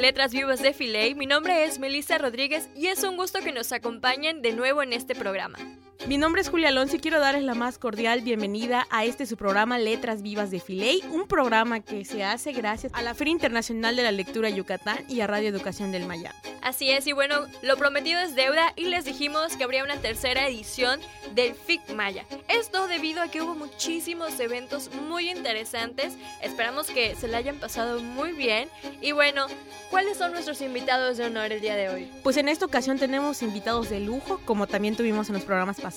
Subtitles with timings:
[0.00, 3.70] Letras Vivas de Filey, mi nombre es Melissa Rodríguez y es un gusto que nos
[3.70, 5.58] acompañen de nuevo en este programa.
[6.06, 9.36] Mi nombre es Julia Alonso y quiero darles la más cordial bienvenida a este su
[9.36, 13.96] programa Letras Vivas de Filey, un programa que se hace gracias a la Feria Internacional
[13.96, 16.34] de la Lectura Yucatán y a Radio Educación del Maya.
[16.62, 20.46] Así es, y bueno, lo prometido es deuda y les dijimos que habría una tercera
[20.46, 21.00] edición
[21.34, 22.24] del FIC Maya.
[22.48, 28.02] Esto debido a que hubo muchísimos eventos muy interesantes, esperamos que se la hayan pasado
[28.02, 28.68] muy bien
[29.02, 29.46] y bueno,
[29.90, 32.10] ¿cuáles son nuestros invitados de honor el día de hoy?
[32.22, 35.89] Pues en esta ocasión tenemos invitados de lujo, como también tuvimos en los programas pasados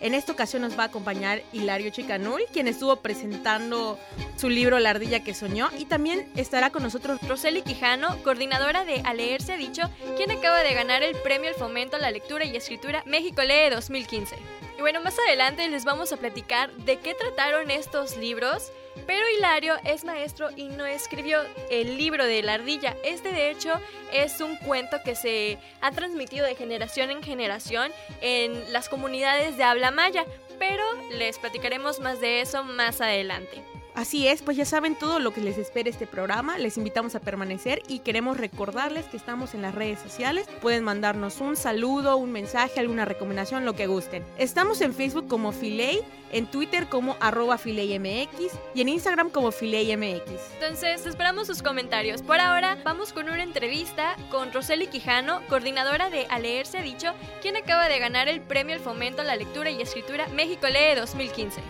[0.00, 3.98] en esta ocasión nos va a acompañar Hilario Chicanul, quien estuvo presentando
[4.36, 9.02] su libro La ardilla que soñó, y también estará con nosotros Roseli Quijano, coordinadora de
[9.04, 9.82] A Leer se ha dicho,
[10.16, 13.70] quien acaba de ganar el premio al fomento a la lectura y escritura México Lee
[13.70, 14.36] 2015.
[14.78, 18.72] Y bueno, más adelante les vamos a platicar de qué trataron estos libros
[19.06, 22.96] pero Hilario es maestro y no escribió el libro de la ardilla.
[23.04, 23.72] Este de hecho
[24.12, 29.64] es un cuento que se ha transmitido de generación en generación en las comunidades de
[29.64, 30.24] habla maya,
[30.58, 33.69] pero les platicaremos más de eso más adelante.
[34.00, 37.20] Así es, pues ya saben todo lo que les espera este programa, les invitamos a
[37.20, 42.32] permanecer y queremos recordarles que estamos en las redes sociales, pueden mandarnos un saludo, un
[42.32, 44.24] mensaje, alguna recomendación, lo que gusten.
[44.38, 46.00] Estamos en Facebook como Filey,
[46.32, 50.30] en Twitter como arroba FileyMX y en Instagram como FileyMX.
[50.54, 52.22] Entonces, esperamos sus comentarios.
[52.22, 56.82] Por ahora, vamos con una entrevista con Roseli Quijano, coordinadora de A Leer se ha
[56.82, 60.68] dicho, quien acaba de ganar el premio al fomento a la lectura y escritura México
[60.68, 61.60] Lee 2015.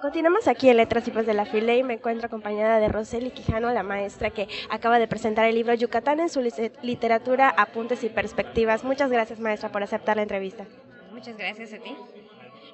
[0.00, 3.30] Continuamos aquí en Letras y Pues de la File y me encuentro acompañada de Roseli
[3.30, 6.42] Quijano, la maestra que acaba de presentar el libro Yucatán en su
[6.82, 8.84] literatura, apuntes y perspectivas.
[8.84, 10.66] Muchas gracias, maestra, por aceptar la entrevista.
[11.12, 11.96] Muchas gracias a ti.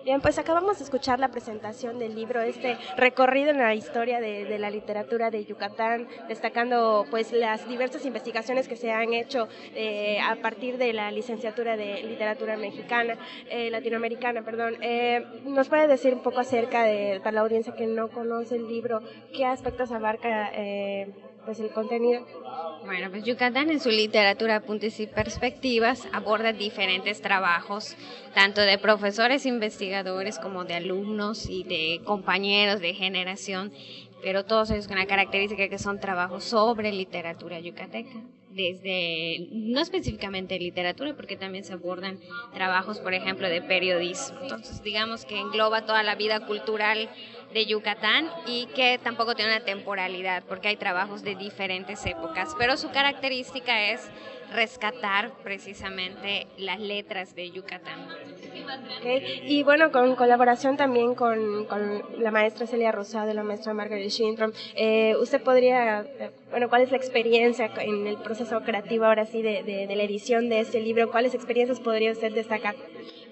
[0.04, 4.58] Bien, pues acabamos de escuchar la presentación del libro, este recorrido en la historia de,
[4.58, 10.34] la literatura de Yucatán, destacando pues las diversas investigaciones que se han hecho eh, a
[10.36, 13.16] partir de la licenciatura de literatura mexicana,
[13.48, 14.76] eh, latinoamericana, perdón.
[14.82, 18.66] Eh, ¿Nos puede decir un poco acerca de, para la audiencia que no conoce el
[18.66, 19.02] libro,
[19.32, 20.50] qué aspectos abarca
[21.44, 22.25] pues el contenido?
[22.84, 27.97] Bueno, pues Yucatán en su literatura Apuntes y Perspectivas aborda diferentes trabajos,
[28.34, 33.72] tanto de profesores investigadores como de alumnos y de compañeros de generación,
[34.22, 38.20] pero todos ellos con la característica que son trabajos sobre literatura yucateca
[38.54, 42.18] desde, no específicamente literatura, porque también se abordan
[42.52, 44.38] trabajos, por ejemplo, de periodismo.
[44.42, 47.08] Entonces, digamos que engloba toda la vida cultural
[47.52, 52.76] de Yucatán y que tampoco tiene una temporalidad, porque hay trabajos de diferentes épocas, pero
[52.76, 54.10] su característica es
[54.52, 58.06] rescatar precisamente las letras de Yucatán.
[59.44, 64.08] Y bueno, con colaboración también con, con, la maestra Celia Rosado y la maestra Margaret
[64.08, 69.26] Shintrom, eh, ¿usted podría, eh, bueno, cuál es la experiencia en el proceso creativo ahora
[69.26, 71.10] sí de, de la edición de este libro?
[71.10, 72.74] ¿Cuáles experiencias podría usted destacar?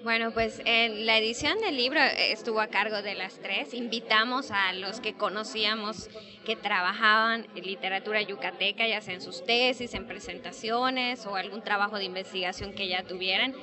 [0.03, 3.75] Bueno, pues en la edición del libro estuvo a cargo de las tres.
[3.75, 6.09] Invitamos a los que conocíamos
[6.43, 11.97] que trabajaban en literatura yucateca, ya sea en sus tesis, en presentaciones o algún trabajo
[11.97, 13.53] de investigación que ya tuvieran,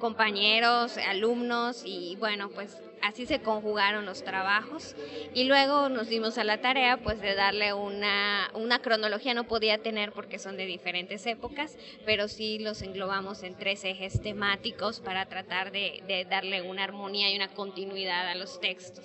[0.00, 4.96] compañeros, alumnos y bueno, pues así se conjugaron los trabajos
[5.34, 9.78] y luego nos dimos a la tarea pues de darle una, una cronología, no podía
[9.78, 11.76] tener porque son de diferentes épocas,
[12.06, 17.36] pero sí los englobamos en tres ejes temáticos para tratar de, darle una armonía y
[17.36, 19.04] una continuidad a los textos.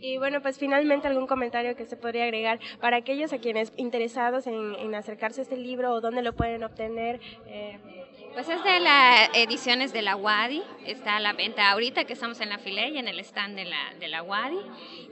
[0.00, 4.46] Y bueno, pues finalmente algún comentario que se podría agregar para aquellos a quienes interesados
[4.46, 7.20] en, en acercarse a este libro o dónde lo pueden obtener.
[7.46, 7.78] Eh.
[8.34, 12.40] Pues es de las ediciones de la WADI, está a la venta ahorita que estamos
[12.40, 14.58] en la y en el stand de la, de la WADI.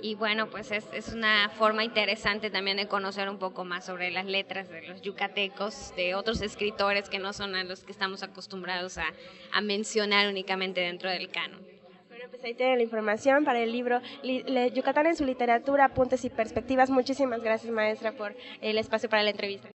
[0.02, 4.10] Y bueno, pues es, es una forma interesante también de conocer un poco más sobre
[4.10, 8.24] las letras de los yucatecos, de otros escritores que no son a los que estamos
[8.24, 9.04] acostumbrados a,
[9.62, 11.60] mencionar únicamente dentro del canon
[12.30, 14.00] pues ahí tienen la información para el libro
[14.72, 16.88] Yucatán en su literatura, apuntes y perspectivas.
[16.88, 19.71] Muchísimas gracias, maestra, por el espacio para la entrevista.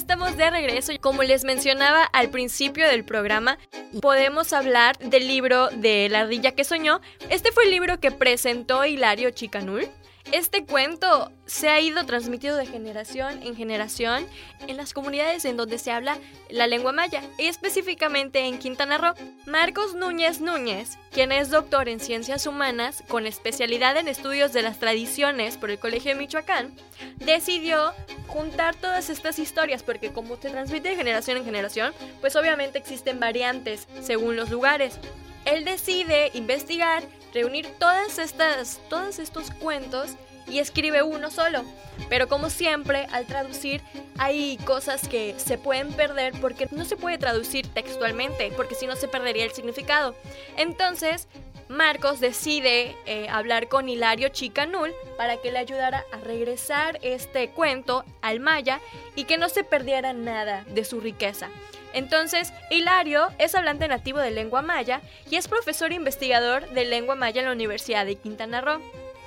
[0.00, 0.92] Estamos de regreso.
[1.00, 3.58] Como les mencionaba al principio del programa,
[4.00, 7.00] podemos hablar del libro de La ardilla que soñó.
[7.28, 9.88] Este fue el libro que presentó Hilario Chicanul.
[10.32, 14.24] Este cuento se ha ido transmitido de generación en generación
[14.68, 16.18] en las comunidades en donde se habla
[16.48, 19.14] la lengua maya, y específicamente en Quintana Roo.
[19.46, 24.78] Marcos Núñez Núñez, quien es doctor en ciencias humanas con especialidad en estudios de las
[24.78, 26.72] tradiciones por el Colegio de Michoacán,
[27.16, 27.92] decidió
[28.28, 33.18] juntar todas estas historias porque como se transmite de generación en generación, pues obviamente existen
[33.18, 35.00] variantes según los lugares.
[35.44, 37.02] Él decide investigar
[37.32, 40.10] reunir todas estas, todos estos cuentos
[40.48, 41.64] y escribe uno solo.
[42.08, 43.82] Pero como siempre, al traducir
[44.18, 48.96] hay cosas que se pueden perder porque no se puede traducir textualmente, porque si no
[48.96, 50.14] se perdería el significado.
[50.56, 51.28] Entonces,
[51.68, 58.04] Marcos decide eh, hablar con Hilario Chicanul para que le ayudara a regresar este cuento
[58.22, 58.80] al maya
[59.14, 61.48] y que no se perdiera nada de su riqueza.
[61.92, 65.00] Entonces, Hilario es hablante nativo de lengua maya
[65.30, 68.80] y es profesor e investigador de lengua maya en la Universidad de Quintana Roo.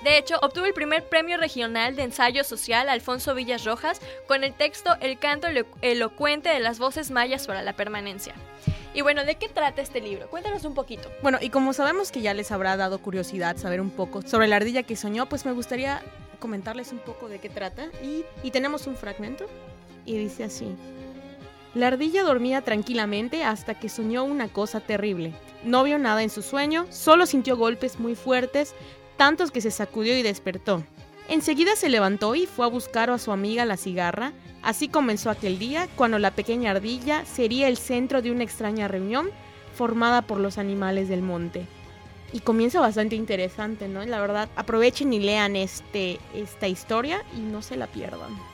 [0.04, 4.54] De hecho, obtuvo el primer premio regional de ensayo social Alfonso Villas Rojas con el
[4.54, 5.48] texto El canto
[5.82, 8.34] elocuente de las voces mayas para la permanencia.
[8.94, 10.30] Y bueno, ¿de qué trata este libro?
[10.30, 11.10] Cuéntanos un poquito.
[11.22, 14.58] Bueno, y como sabemos que ya les habrá dado curiosidad saber un poco sobre la
[14.58, 16.04] ardilla que soñó, pues me gustaría
[16.40, 17.88] comentarles un poco de qué trata.
[18.04, 19.46] Y, y tenemos un fragmento
[20.06, 20.76] y dice así.
[21.76, 25.34] La ardilla dormía tranquilamente hasta que soñó una cosa terrible.
[25.64, 28.76] No vio nada en su sueño, solo sintió golpes muy fuertes,
[29.18, 30.84] tantos que se sacudió y despertó.
[31.30, 34.34] Enseguida se levantó y fue a buscar a su amiga la cigarra.
[34.62, 39.30] Así comenzó aquel día, cuando la pequeña ardilla sería el centro de una extraña reunión
[39.74, 41.66] formada por los animales del monte.
[42.34, 44.06] Y comienza bastante interesante, ¿no?
[44.06, 48.53] La verdad, aprovechen y lean este, esta historia y no se la pierdan.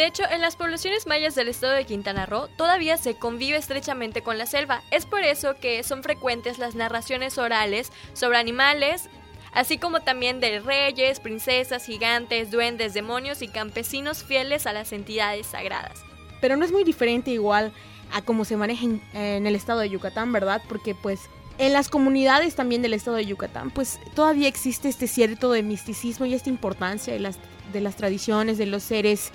[0.00, 4.22] De hecho, en las poblaciones mayas del estado de Quintana Roo todavía se convive estrechamente
[4.22, 4.80] con la selva.
[4.90, 9.10] Es por eso que son frecuentes las narraciones orales sobre animales,
[9.52, 15.48] así como también de reyes, princesas, gigantes, duendes, demonios y campesinos fieles a las entidades
[15.48, 16.02] sagradas.
[16.40, 17.70] Pero no es muy diferente igual
[18.10, 20.62] a cómo se maneja en, el estado de Yucatán, ¿verdad?
[20.66, 25.52] Porque pues en las comunidades también del estado de Yucatán, pues todavía existe este cierto
[25.52, 27.36] de misticismo y esta importancia de las,
[27.74, 29.30] de las tradiciones, de los seres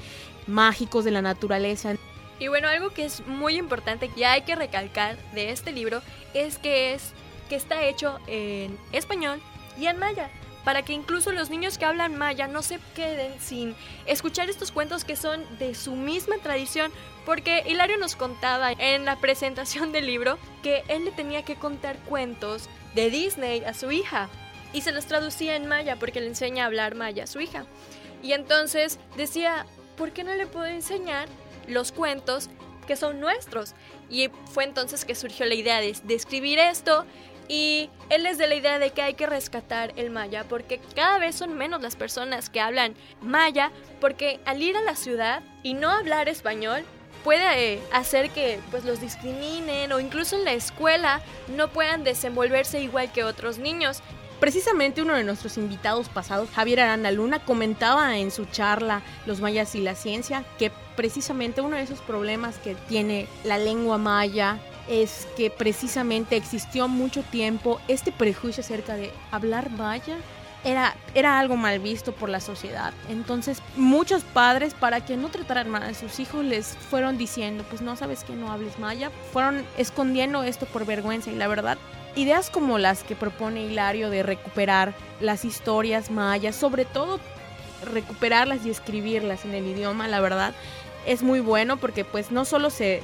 [0.47, 1.95] mágicos de la naturaleza.
[2.39, 6.01] Y bueno, algo que es muy importante que hay que recalcar de este libro
[6.33, 7.13] es que es
[7.49, 9.39] que está hecho en español
[9.77, 10.29] y en maya,
[10.63, 13.75] para que incluso los niños que hablan maya no se queden sin
[14.07, 16.91] escuchar estos cuentos que son de su misma tradición,
[17.25, 21.97] porque Hilario nos contaba en la presentación del libro que él le tenía que contar
[21.99, 24.27] cuentos de Disney a su hija
[24.73, 27.65] y se los traducía en maya porque le enseña a hablar maya a su hija.
[28.23, 31.27] Y entonces decía, ¿por qué no le puedo enseñar
[31.67, 32.49] los cuentos
[32.87, 33.73] que son nuestros?
[34.09, 37.05] Y fue entonces que surgió la idea de, escribir esto
[37.47, 41.19] y él es de la idea de que hay que rescatar el maya porque cada
[41.19, 43.71] vez son menos las personas que hablan maya
[44.01, 46.83] porque al ir a la ciudad y no hablar español
[47.23, 51.21] puede eh, hacer que pues los discriminen o incluso en la escuela
[51.55, 54.01] no puedan desenvolverse igual que otros niños
[54.39, 59.75] Precisamente uno de nuestros invitados pasados, Javier Aranda Luna, comentaba en su charla Los mayas
[59.75, 65.27] y la ciencia que precisamente uno de esos problemas que tiene la lengua maya es
[65.35, 70.17] que precisamente existió mucho tiempo este prejuicio acerca de hablar maya.
[70.63, 72.91] Era, era algo mal visto por la sociedad.
[73.07, 77.83] Entonces, muchos padres, para que no trataran mal a sus hijos, les fueron diciendo, pues
[77.83, 79.11] no sabes que no hables maya.
[79.31, 81.77] Fueron escondiendo esto por vergüenza y la verdad
[82.15, 87.19] Ideas como las que propone Hilario de recuperar las historias mayas, sobre todo
[87.83, 90.53] recuperarlas y escribirlas en el idioma, la verdad,
[91.05, 93.01] es muy bueno porque pues no solo se,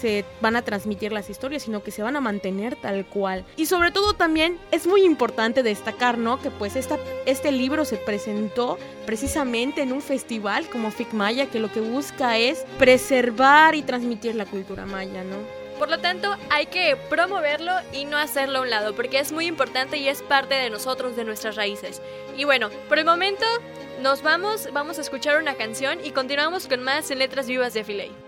[0.00, 3.44] se van a transmitir las historias, sino que se van a mantener tal cual.
[3.56, 6.40] Y sobre todo también es muy importante destacar, ¿no?
[6.40, 11.60] Que pues esta, este libro se presentó precisamente en un festival como FIC Maya, que
[11.60, 15.65] lo que busca es preservar y transmitir la cultura maya, ¿no?
[15.78, 19.46] Por lo tanto, hay que promoverlo y no hacerlo a un lado, porque es muy
[19.46, 22.00] importante y es parte de nosotros, de nuestras raíces.
[22.36, 23.44] Y bueno, por el momento
[24.00, 27.84] nos vamos, vamos a escuchar una canción y continuamos con más en Letras Vivas de
[27.84, 28.25] Filey.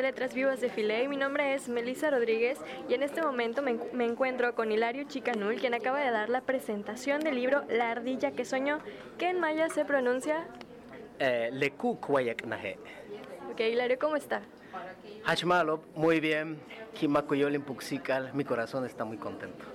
[0.00, 3.78] De Letras Vivas de Filey, mi nombre es Melissa Rodríguez y en este momento me,
[3.92, 8.30] me, encuentro con Hilario Chicanul, quien acaba de dar la presentación del libro La ardilla
[8.30, 8.78] que soñó,
[9.18, 10.46] que en maya se pronuncia...
[11.18, 11.98] Eh, Leku
[12.46, 12.78] Nahe.
[13.52, 14.40] Ok, Hilario, ¿cómo está?
[15.26, 16.58] Hachmalo, muy bien.
[16.94, 19.66] Kimakuyolin Puxikal, mi corazón está muy contento.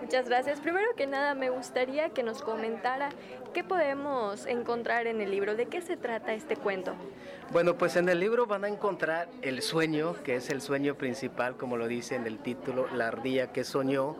[0.00, 0.60] Muchas gracias.
[0.60, 3.10] Primero que nada, me gustaría que nos comentara
[3.52, 6.94] qué podemos encontrar en el libro, de qué se trata este cuento.
[7.52, 11.56] Bueno, pues en el libro van a encontrar el sueño, que es el sueño principal,
[11.56, 14.14] como lo dice en el título, la ardilla que soñó.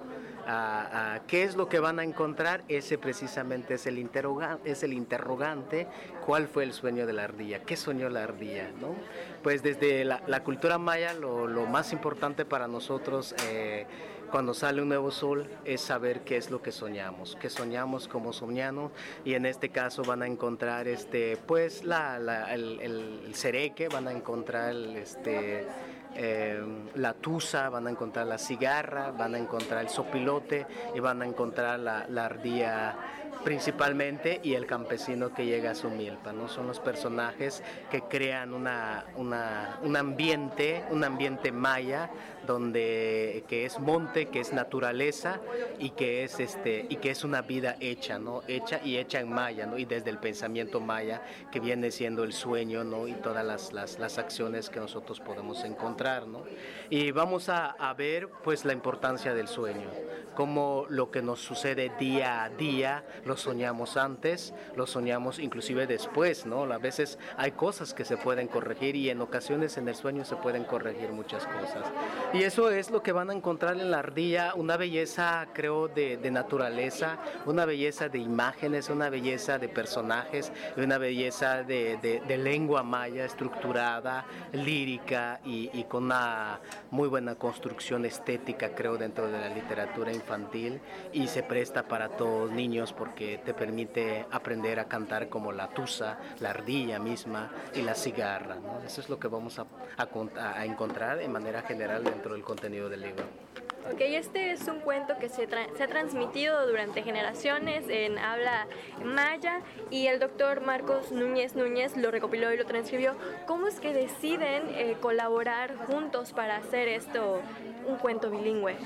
[1.28, 2.64] ¿Qué es lo que van a encontrar?
[2.66, 5.87] Ese precisamente es el, interrogante, es el interrogante,
[6.26, 7.62] ¿cuál fue el sueño de la ardilla?
[7.62, 8.72] ¿Qué soñó la ardilla?
[8.80, 8.96] ¿no?
[9.44, 13.87] Pues desde la, cultura maya lo, más importante para nosotros eh,
[14.30, 18.32] cuando sale un nuevo sol es saber qué es lo que soñamos, qué soñamos como
[18.32, 18.92] soñamos
[19.25, 22.16] y en este caso van a encontrar este pues la,
[22.52, 25.66] el, el, cereque, van a encontrar este
[26.14, 26.62] eh,
[26.94, 31.26] la tusa, van a encontrar la cigarra, van a encontrar el sopilote y van a
[31.26, 32.96] encontrar la, la ardilla
[33.44, 36.49] principalmente y el campesino que llega a su milpa, ¿no?
[36.49, 42.10] Son los personajes que crean una, un ambiente, un ambiente maya
[42.46, 45.40] donde que es monte, que es naturaleza
[45.78, 48.42] y que es este y que es una vida hecha, ¿no?
[48.49, 49.78] Hecha y hecha en maya, ¿no?
[49.78, 53.06] Y desde el pensamiento maya que viene siendo el sueño, ¿no?
[53.08, 56.44] Y todas las, las, las acciones que nosotros podemos encontrar, ¿no?
[56.88, 59.88] Y vamos a, a ver pues la importancia del sueño,
[60.34, 66.46] como lo que nos sucede día a día lo soñamos antes, lo soñamos inclusive después,
[66.46, 66.62] ¿no?
[66.64, 70.36] A veces hay cosas que se pueden corregir y en ocasiones en el sueño se
[70.36, 71.84] pueden corregir muchas cosas.
[72.32, 76.18] Y eso es lo que van a encontrar en la ardilla, una belleza, creo, de,
[76.30, 84.24] naturaleza, una belleza de imágenes, una belleza de personajes, una belleza de, lengua maya estructurada,
[84.52, 86.60] lírica y, y con una
[86.90, 90.80] muy buena construcción estética, creo, dentro de la literatura infantil
[91.12, 95.69] y se presta para todos niños porque que te permite aprender a cantar como la
[95.69, 98.57] tusa, la ardilla misma y la cigarra.
[98.85, 103.02] Eso es lo que vamos a, a, encontrar de manera general dentro del contenido del
[103.02, 103.50] libro.
[103.88, 108.66] Ok, este es un cuento que se, se, ha transmitido durante generaciones en habla
[109.02, 113.14] maya y el doctor Marcos Núñez Núñez lo recopiló y lo transcribió.
[113.46, 117.40] ¿Cómo es que deciden eh, colaborar juntos para hacer esto
[117.87, 118.76] un cuento bilingüe?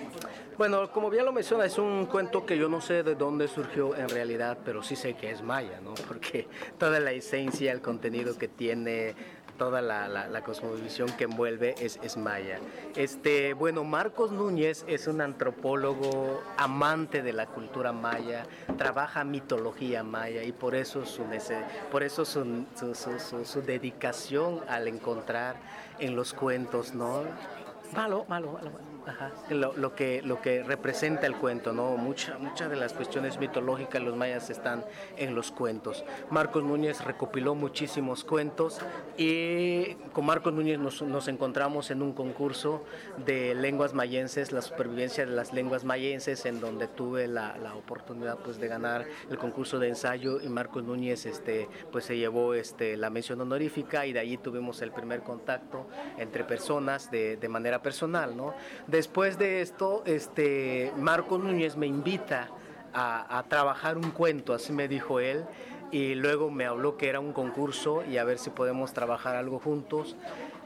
[0.56, 3.96] Bueno, como bien lo menciona, es un cuento que yo no sé de dónde surgió
[3.96, 5.94] en realidad, pero sí sé que es maya, ¿no?
[6.08, 6.46] Porque
[6.78, 9.16] toda la esencia, el contenido que tiene,
[9.58, 12.58] toda la, cosmovisión que envuelve es, maya.
[12.96, 18.46] Este, bueno, Marcos Núñez es un antropólogo amante de la cultura maya,
[18.76, 21.24] trabaja mitología maya y por eso su,
[21.90, 22.66] por eso su,
[23.44, 25.56] su, dedicación al encontrar
[25.98, 27.22] en los cuentos, ¿no?
[27.94, 28.52] Malo, malo.
[28.52, 28.93] malo
[29.50, 31.96] lo, que, lo que representa el cuento, ¿no?
[31.96, 34.84] Mucha, muchas de las cuestiones mitológicas los mayas están
[35.16, 36.04] en los cuentos.
[36.30, 38.78] Marcos Núñez recopiló muchísimos cuentos
[39.16, 42.84] y con Marcos Núñez nos, encontramos en un concurso
[43.24, 48.58] de lenguas mayenses, la supervivencia de las lenguas mayenses, en donde tuve la, oportunidad pues,
[48.58, 53.10] de ganar el concurso de ensayo y Marcos Núñez este, pues, se llevó este, la
[53.10, 55.86] mención honorífica y de allí tuvimos el primer contacto
[56.18, 58.54] entre personas de manera personal, ¿no?
[58.94, 62.50] Después de esto, este, Marco Núñez me invita
[62.92, 65.46] a, trabajar un cuento, así me dijo él,
[65.90, 69.58] y luego me habló que era un concurso y a ver si podemos trabajar algo
[69.58, 70.14] juntos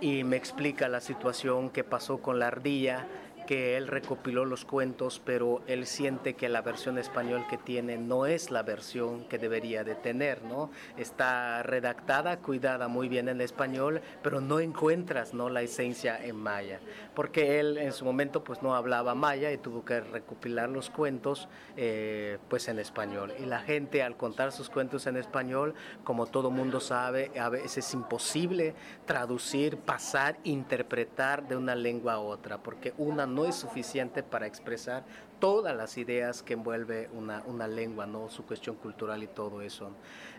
[0.03, 3.07] y me explica la situación que pasó con la ardilla
[3.49, 8.27] que él recopiló los cuentos, pero él siente que la versión español que tiene no
[8.27, 10.71] es la versión que debería de tener, ¿no?
[10.99, 15.49] Está redactada, cuidada muy bien en español, pero no encuentras, ¿no?
[15.49, 16.81] La esencia en maya,
[17.15, 21.49] porque él en su momento pues no hablaba maya y tuvo que recopilar los cuentos
[21.79, 23.33] eh, pues en español.
[23.39, 25.75] Y la gente al contar sus cuentos en español,
[26.05, 28.75] como todo mundo sabe, a veces es imposible
[29.07, 35.05] traducir, pasar, interpretar de una lengua a otra, porque una no es suficiente para expresar
[35.39, 38.29] todas las ideas que envuelve una, una lengua, ¿no?
[38.29, 39.91] su cuestión cultural y todo eso.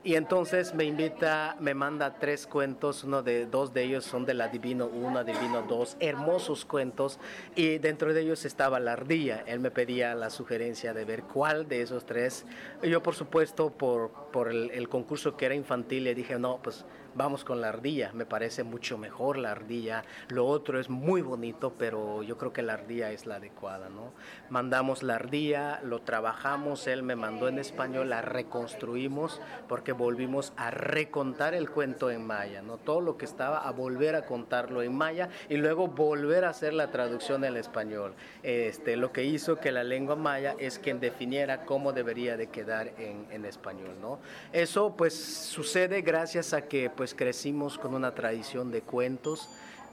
[0.04, 4.40] Y entonces me invita, me manda tres cuentos, uno de, dos de ellos son del
[4.40, 7.20] Adivino 1, Adivino 2, hermosos cuentos,
[7.56, 9.44] y dentro de ellos estaba la ardilla.
[9.46, 12.46] Él me pedía la sugerencia de ver cuál de esos tres.
[12.82, 16.86] Yo, por supuesto, por, por el, el concurso que era infantil, le dije, no, pues
[17.16, 20.04] vamos con la ardilla, me parece mucho mejor la ardilla.
[20.30, 24.14] Lo otro es muy bonito, pero yo creo que la ardilla es la adecuada, ¿no?
[24.50, 30.72] Mandamos la ardilla, lo trabajamos, él me mandó en español, la reconstruimos porque volvimos a
[30.72, 32.78] recontar el cuento en maya, ¿no?
[32.78, 36.74] Todo lo que estaba a volver a contarlo en maya y luego volver a hacer
[36.74, 38.14] la traducción en español.
[38.44, 42.88] Este, lo que hizo que la lengua maya es quien definiera cómo debería de quedar
[42.98, 44.20] en, en español, ¿no?
[44.52, 49.50] Eso pues sucede gracias a que pues crecimos con una tradición de cuentos,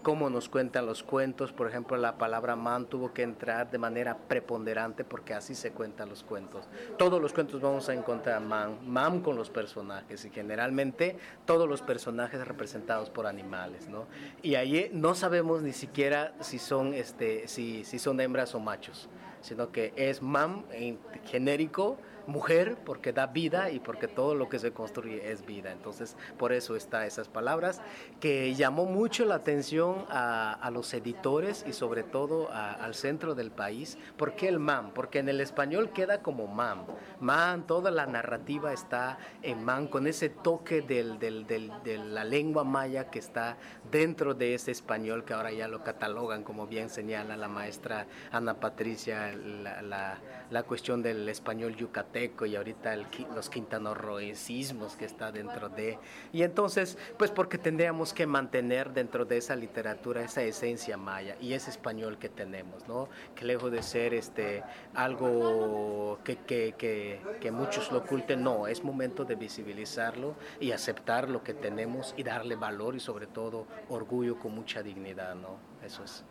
[0.06, 1.50] cómo nos cuentan los cuentos.
[1.50, 6.08] Por ejemplo, la palabra man tuvo que entrar de manera preponderante porque así se cuentan
[6.08, 6.68] los cuentos.
[6.96, 11.82] Todos los cuentos vamos a encontrar man, man con los personajes y generalmente todos los
[11.82, 14.06] personajes representados por animales, ¿no?
[14.42, 19.08] Y ahí no sabemos ni siquiera si son, este, si, si son hembras o machos,
[19.40, 24.58] sino que es mam en genérico mujer porque da vida y porque todo lo que
[24.58, 25.72] se construye es vida.
[25.72, 27.80] Entonces, por eso está esas palabras
[28.20, 33.96] que llamó mucho la atención a, los editores y sobre todo al centro del país.
[34.16, 34.90] ¿Por qué el MAM?
[34.92, 36.84] Porque en el español queda como MAM.
[37.20, 43.10] MAM, toda la narrativa está en MAM con ese toque del, de la lengua maya
[43.10, 43.56] que está
[43.90, 48.54] dentro de ese español que ahora ya lo catalogan, como bien señala la maestra Ana
[48.54, 50.18] Patricia, la,
[50.50, 55.98] la cuestión del español yucateco y ahorita el, los quintanorroesismos que está dentro de.
[56.32, 61.52] Y entonces, pues porque tendríamos que mantener dentro de esa literatura esa esencia maya y
[61.52, 63.08] ese español que tenemos, ¿no?
[63.34, 64.62] Que lejos de ser este,
[64.94, 71.28] algo que, que, que, que muchos lo oculten, no, es momento de visibilizarlo y aceptar
[71.28, 75.58] lo que tenemos y darle valor y sobre todo orgullo con mucha dignidad, ¿no?
[75.84, 76.24] Eso es.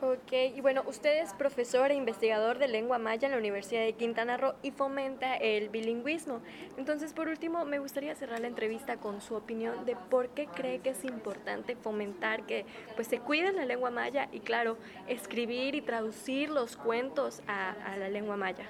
[0.00, 3.92] Ok, y bueno, usted es profesor e investigador de lengua maya en la Universidad de
[3.92, 6.40] Quintana Roo y fomenta el bilingüismo.
[6.76, 10.80] Entonces, por último, me gustaría cerrar la entrevista con su opinión de por qué cree
[10.80, 14.76] que es importante fomentar que pues se cuide la lengua maya y, claro,
[15.06, 18.66] escribir y traducir los cuentos a, a la lengua maya.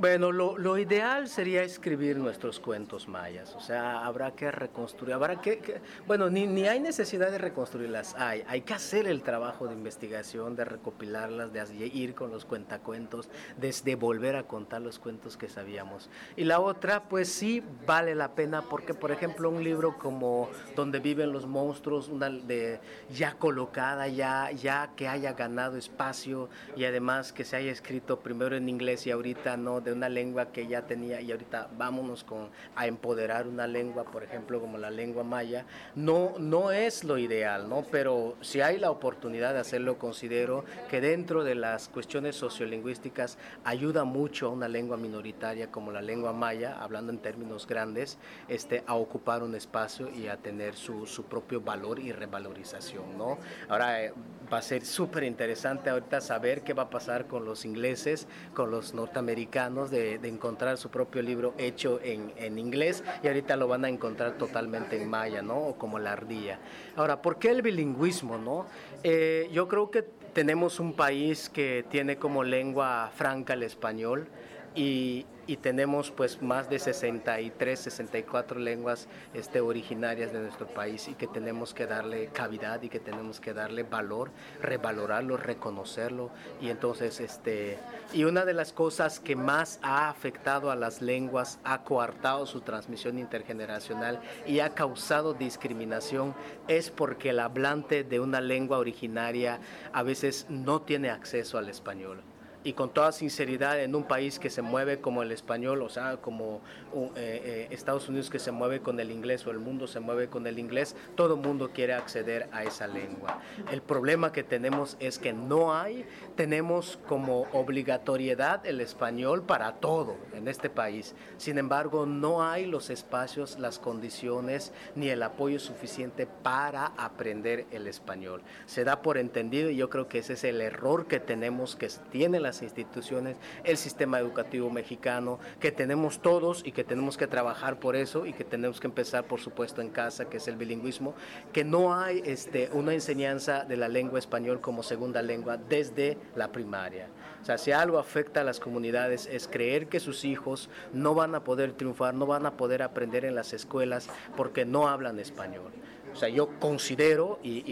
[0.00, 5.80] Bueno, lo, ideal sería escribir nuestros cuentos mayas, o sea, habrá que reconstruir, habrá que,
[6.06, 10.54] bueno, ni, ni, hay necesidad de reconstruirlas, hay, hay que hacer el trabajo de investigación,
[10.54, 16.10] de recopilarlas, de ir con los cuentacuentos, de, volver a contar los cuentos que sabíamos.
[16.36, 21.00] Y la otra, pues sí, vale la pena, porque por ejemplo un libro como Donde
[21.00, 22.78] viven los monstruos, una de,
[23.10, 28.54] ya colocada, ya, ya que haya ganado espacio y además que se haya escrito primero
[28.54, 32.48] en inglés y ahorita no de una lengua que ya tenía y ahorita vámonos con
[32.76, 37.68] a empoderar una lengua, por ejemplo, como la lengua maya, no, no es lo ideal,
[37.68, 37.84] ¿no?
[37.90, 44.04] Pero si hay la oportunidad de hacerlo, considero que dentro de las cuestiones sociolingüísticas ayuda
[44.04, 48.94] mucho a una lengua minoritaria como la lengua maya, hablando en términos grandes, este, a
[48.94, 53.38] ocupar un espacio y a tener su, su propio valor y revalorización, ¿no?
[53.68, 54.12] Ahora eh,
[54.52, 58.70] va a ser súper interesante ahorita saber qué va a pasar con los ingleses, con
[58.70, 63.88] los norteamericanos, de, encontrar su propio libro hecho en, inglés y ahorita lo van a
[63.88, 65.58] encontrar totalmente en maya, ¿no?
[65.58, 66.58] O como la ardilla.
[66.96, 68.66] Ahora, ¿por qué el bilingüismo, no?
[69.02, 70.02] Eh, yo creo que
[70.32, 74.28] tenemos un país que tiene como lengua franca el español
[74.74, 81.14] y, y tenemos pues más de 63, 64 lenguas este, originarias de nuestro país y
[81.14, 84.30] que tenemos que darle cavidad y que tenemos que darle valor,
[84.60, 86.30] revalorarlo, reconocerlo.
[86.60, 87.78] Y entonces este
[88.12, 92.60] y una de las cosas que más ha afectado a las lenguas, ha coartado su
[92.60, 96.34] transmisión intergeneracional y ha causado discriminación
[96.68, 99.60] es porque el hablante de una lengua originaria
[99.94, 102.22] a veces no tiene acceso al español
[102.64, 106.16] y con toda sinceridad en un país que se mueve como el español, o sea,
[106.16, 106.60] como
[106.94, 110.28] eh, eh, Estados Unidos que se mueve con el inglés o el mundo se mueve
[110.28, 113.40] con el inglés, todo el mundo quiere acceder a esa lengua.
[113.70, 116.04] El problema que tenemos es que no hay,
[116.36, 121.14] tenemos como obligatoriedad el español para todo en este país.
[121.36, 127.86] Sin embargo, no hay los espacios, las condiciones ni el apoyo suficiente para aprender el
[127.86, 128.42] español.
[128.66, 131.88] Se da por entendido y yo creo que ese es el error que tenemos, que
[132.10, 137.78] tiene las instituciones, el sistema educativo mexicano, que tenemos todos y que tenemos que trabajar
[137.78, 141.14] por eso y que tenemos que empezar, por supuesto, en casa, que es el bilingüismo,
[141.52, 146.50] que no hay este, una enseñanza de la lengua español como segunda lengua desde la
[146.50, 147.08] primaria.
[147.42, 151.34] O sea, si algo afecta a las comunidades es creer que sus hijos no van
[151.34, 155.70] a poder triunfar, no van a poder aprender en las escuelas porque no hablan español.
[156.18, 157.62] O sea, yo considero, y,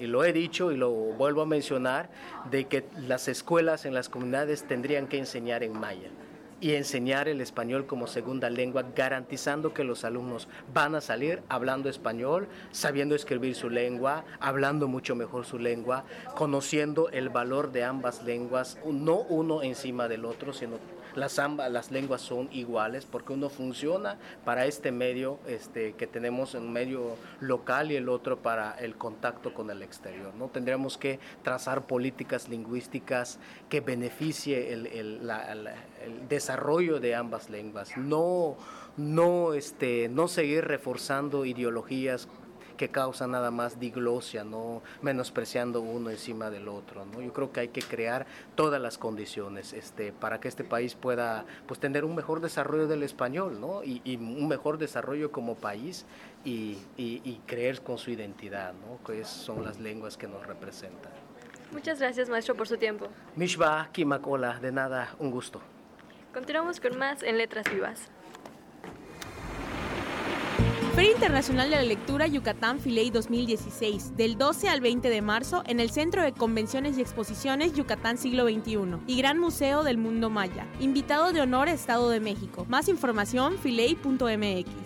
[0.00, 2.10] lo he dicho y lo vuelvo a mencionar,
[2.50, 6.10] de que las escuelas en las comunidades tendrían que enseñar en maya
[6.60, 11.88] y enseñar el español como segunda lengua, garantizando que los alumnos van a salir hablando
[11.88, 18.24] español, sabiendo escribir su lengua, hablando mucho mejor su lengua, conociendo el valor de ambas
[18.24, 20.78] lenguas, no uno encima del otro, sino
[21.16, 26.54] las, ambas, las lenguas son iguales porque uno funciona para este medio este, que tenemos,
[26.54, 30.34] un medio local y el otro para el contacto con el exterior.
[30.34, 30.48] ¿no?
[30.48, 35.30] Tendríamos que trazar políticas lingüísticas que beneficie el, el,
[36.04, 38.56] el desarrollo de ambas lenguas, no,
[38.96, 42.28] no, este, no seguir reforzando ideologías
[42.76, 47.04] que causa nada más diglosia, no menospreciando uno encima del otro.
[47.06, 47.20] ¿no?
[47.20, 51.44] Yo creo que hay que crear todas las condiciones este, para que este país pueda
[51.66, 53.82] pues, tener un mejor desarrollo del español ¿no?
[53.82, 56.06] y, un mejor desarrollo como país
[56.44, 59.04] y, y, creer con su identidad, ¿no?
[59.04, 61.12] que son las lenguas que nos representan.
[61.72, 63.08] Muchas gracias, maestro, por su tiempo.
[63.34, 65.60] Mishba, Kimakola, de nada, un gusto.
[66.32, 68.10] Continuamos con más en Letras Vivas.
[70.96, 75.78] Feria Internacional de la Lectura Yucatán Filey 2016, del 12 al 20 de marzo en
[75.78, 80.66] el Centro de Convenciones y Exposiciones Yucatán Siglo XXI y Gran Museo del Mundo Maya.
[80.80, 82.64] Invitado de honor Estado de México.
[82.70, 84.85] Más información filey.mx.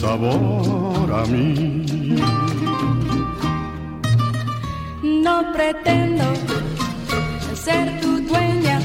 [0.00, 1.82] sabor a mí.
[5.02, 6.24] No pretendo
[7.54, 8.78] ser tu dueña,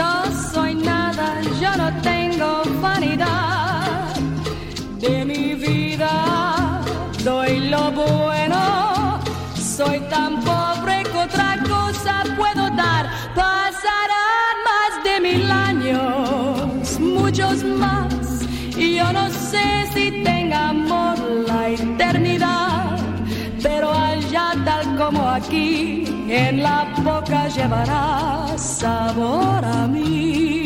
[0.00, 0.12] no
[0.52, 1.26] soy nada,
[1.60, 4.14] yo no tengo vanidad
[5.00, 6.12] de mi vida,
[7.24, 9.20] doy lo bueno,
[9.76, 10.15] soy tan
[25.06, 30.65] como aquí, en la boca llevará sabor a mí.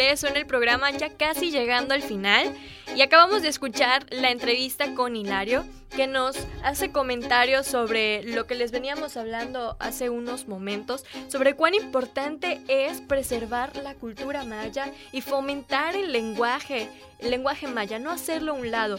[0.00, 2.56] regreso en el programa, ya casi llegando al final.
[2.96, 8.54] Y acabamos de escuchar la entrevista con Hilario que nos hace comentarios sobre lo que
[8.54, 15.20] les veníamos hablando hace unos momentos, sobre cuán importante es preservar la cultura maya y
[15.20, 18.98] fomentar el lenguaje, el lenguaje maya, no hacerlo a un lado.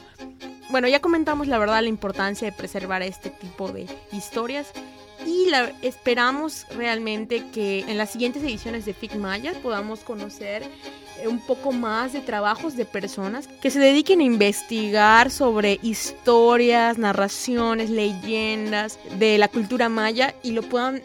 [0.69, 4.71] Bueno, ya comentamos la verdad la importancia de preservar este tipo de historias
[5.25, 5.47] y
[5.81, 10.63] esperamos realmente que en las siguientes ediciones de FIC Maya podamos conocer
[11.21, 16.97] eh, un poco más de trabajos de personas que se dediquen a investigar sobre historias,
[16.97, 21.01] narraciones, leyendas de la cultura maya y lo puedan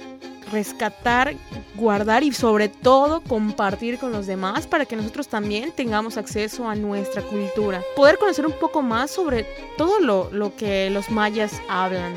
[0.50, 1.35] rescatar,
[1.74, 6.74] guardar y sobre todo compartir con los demás para que nosotros también tengamos acceso a
[6.74, 7.83] nuestra cultura.
[7.96, 12.14] Poder conocer un poco más sobre todo lo, lo que los mayas hablan.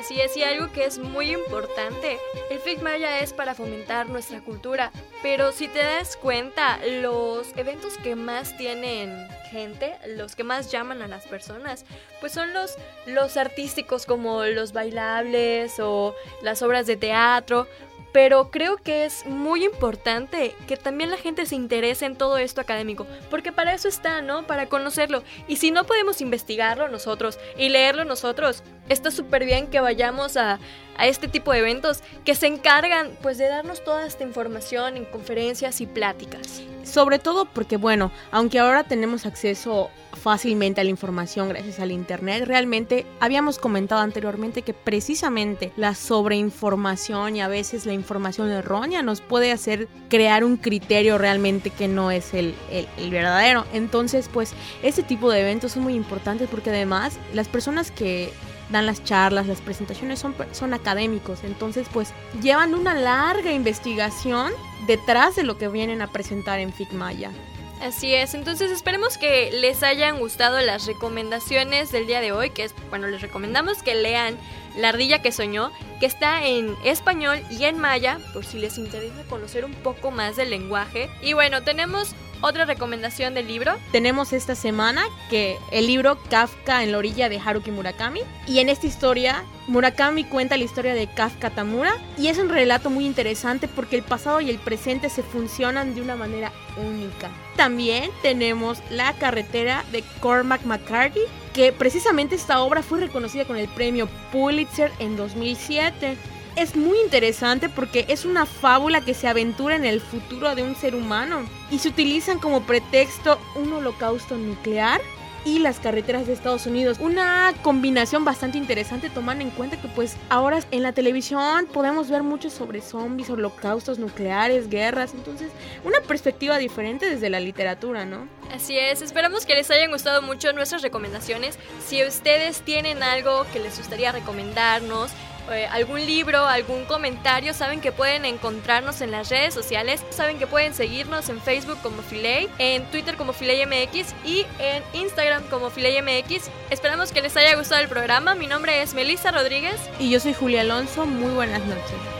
[0.00, 4.40] Así es, y algo que es muy importante, el FIC Maya es para fomentar nuestra
[4.40, 10.72] cultura, pero si te das cuenta, los eventos que más tienen gente, los que más
[10.72, 11.84] llaman a las personas,
[12.18, 17.66] pues son los, los artísticos como los bailables o las obras de teatro,
[18.12, 22.60] pero creo que es muy importante que también la gente se interese en todo esto
[22.60, 24.46] académico, porque para eso está, ¿no?
[24.46, 25.22] Para conocerlo.
[25.46, 30.58] Y si no podemos investigarlo nosotros y leerlo nosotros, está súper bien que vayamos a,
[30.96, 35.04] a, este tipo de eventos que se encargan pues de darnos toda esta información en
[35.04, 36.60] conferencias y pláticas.
[36.82, 42.44] Sobre todo porque, bueno, aunque ahora tenemos acceso fácilmente a la información gracias al Internet,
[42.46, 49.20] realmente habíamos comentado anteriormente que precisamente la sobreinformación y a veces la información errónea nos
[49.20, 53.66] puede hacer crear un criterio realmente que no es el, el, el verdadero.
[53.72, 58.32] Entonces, pues, este tipo de eventos son muy importantes porque además las personas que
[58.70, 64.52] dan las charlas, las presentaciones son, son académicos, entonces pues llevan una larga investigación
[64.86, 67.32] detrás de lo que vienen a presentar en FICMAYA.
[67.80, 72.64] Así es, entonces esperemos que les hayan gustado las recomendaciones del día de hoy, que
[72.64, 74.36] es, bueno, les recomendamos que lean
[74.76, 79.24] La ardilla que soñó, que está en español y en maya, por si les interesa
[79.30, 81.08] conocer un poco más del lenguaje.
[81.22, 83.76] Y bueno, tenemos otra recomendación del libro.
[83.92, 88.20] Tenemos esta semana que el libro Kafka en la orilla de Haruki Murakami.
[88.46, 91.92] Y en esta historia, Murakami cuenta la historia de Kafka Tamura.
[92.18, 96.02] Y es un relato muy interesante porque el pasado y el presente se funcionan de
[96.02, 97.30] una manera única.
[97.56, 101.20] También tenemos La carretera de Cormac McCarthy,
[101.52, 106.16] que precisamente esta obra fue reconocida con el premio Pulitzer en 2007
[106.56, 110.74] es muy interesante porque es una fábula que se aventura en el futuro de un
[110.74, 115.00] ser humano y se utilizan como pretexto un holocausto nuclear
[115.44, 116.98] y las carreteras de Estados Unidos.
[117.00, 122.22] Una combinación bastante interesante tomando en cuenta que pues ahora en la televisión podemos ver
[122.22, 125.50] mucho sobre zombies, holocaustos nucleares, guerras, entonces
[125.84, 128.28] una perspectiva diferente desde la literatura, ¿no?
[128.54, 131.58] Así es, esperamos que les hayan gustado mucho nuestras recomendaciones.
[131.86, 135.10] Si ustedes tienen algo que les gustaría recomendarnos,
[135.52, 140.46] eh, algún libro, algún comentario, saben que pueden encontrarnos en las redes sociales, saben que
[140.46, 146.50] pueden seguirnos en Facebook como Filey, en Twitter como FileyMX y en Instagram como FileyMX.
[146.70, 148.34] Esperamos que les haya gustado el programa.
[148.34, 149.80] Mi nombre es Melissa Rodríguez.
[149.98, 151.06] Y yo soy Julia Alonso.
[151.06, 152.19] Muy buenas noches.